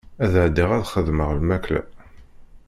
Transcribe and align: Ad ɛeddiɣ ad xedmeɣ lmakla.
Ad 0.23 0.33
ɛeddiɣ 0.43 0.69
ad 0.73 0.85
xedmeɣ 0.91 1.29
lmakla. 1.39 1.81